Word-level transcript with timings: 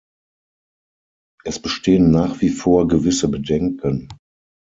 Es 1.43 1.61
bestehen 1.61 2.09
nach 2.09 2.41
wie 2.41 2.49
vor 2.49 2.87
gewisse 2.87 3.27
Bedenken. 3.27 4.09